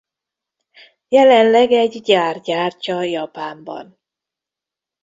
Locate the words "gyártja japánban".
2.41-3.99